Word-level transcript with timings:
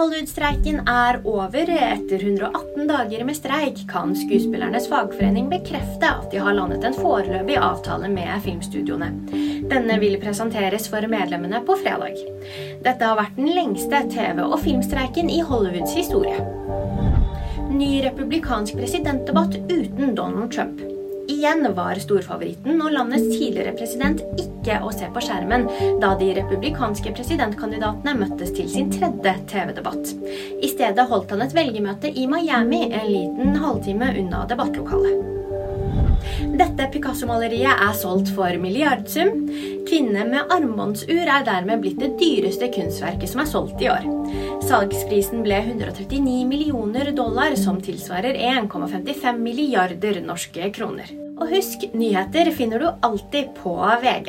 Hollywood-streiken 0.00 0.78
er 0.88 1.18
over. 1.28 1.68
Etter 1.68 2.22
118 2.24 2.86
dager 2.88 3.24
med 3.28 3.36
streik 3.36 3.82
kan 3.90 4.14
skuespillernes 4.16 4.86
fagforening 4.88 5.50
bekrefte 5.52 6.08
at 6.08 6.30
de 6.32 6.40
har 6.40 6.56
landet 6.56 6.86
en 6.88 6.96
foreløpig 6.96 7.58
avtale 7.60 8.08
med 8.08 8.30
filmstudioene. 8.46 9.10
Denne 9.68 9.98
vil 10.00 10.16
presenteres 10.22 10.88
for 10.88 11.04
medlemmene 11.04 11.60
på 11.66 11.76
fredag. 11.82 12.16
Dette 12.80 13.10
har 13.10 13.18
vært 13.20 13.36
den 13.36 13.52
lengste 13.52 14.00
TV- 14.14 14.40
og 14.46 14.56
filmstreiken 14.64 15.28
i 15.28 15.42
Hollywoods 15.44 15.92
historie. 15.98 16.40
Ny 17.68 17.90
republikansk 18.06 18.80
presidentdebatt 18.80 19.60
uten 19.68 20.16
Donald 20.16 20.48
Trump. 20.56 20.80
Igjen 21.30 21.62
var 21.76 21.98
storfavoritten 22.02 22.80
og 22.82 22.90
landets 22.90 23.28
tidligere 23.30 23.76
president 23.78 24.22
ikke 24.40 24.80
å 24.82 24.90
se 24.94 25.06
på 25.14 25.22
skjermen 25.22 25.68
da 26.02 26.16
de 26.18 26.32
republikanske 26.40 27.12
presidentkandidatene 27.14 28.16
møttes 28.18 28.50
til 28.56 28.66
sin 28.72 28.90
tredje 28.90 29.36
TV-debatt. 29.52 30.14
I 30.58 30.72
stedet 30.72 31.06
holdt 31.12 31.30
han 31.36 31.46
et 31.46 31.54
velgermøte 31.54 32.10
i 32.10 32.26
Miami 32.30 32.88
en 32.90 33.10
liten 33.12 33.60
halvtime 33.62 34.10
unna 34.24 34.42
debattlokalet. 34.50 35.39
Dette 36.60 36.90
Picasso-maleriet 36.92 37.72
er 37.72 37.94
solgt 37.96 38.28
for 38.36 38.52
milliardsum. 38.60 39.30
'Kvinne 39.88 40.26
med 40.28 40.50
armbåndsur' 40.52 41.30
er 41.32 41.46
dermed 41.46 41.80
blitt 41.80 42.02
det 42.02 42.10
dyreste 42.20 42.68
kunstverket 42.74 43.30
som 43.30 43.40
er 43.40 43.48
solgt 43.48 43.80
i 43.80 43.88
år. 43.88 44.04
Salgsprisen 44.68 45.40
ble 45.46 45.56
139 45.62 46.44
millioner 46.50 47.14
dollar, 47.16 47.56
som 47.56 47.80
tilsvarer 47.80 48.36
1,55 48.36 49.40
milliarder 49.40 50.20
norske 50.20 50.68
kroner. 50.76 51.08
Og 51.40 51.48
husk, 51.48 51.88
nyheter 51.96 52.52
finner 52.52 52.84
du 52.84 52.90
alltid 53.08 53.54
på 53.56 53.78
VG. 54.04 54.28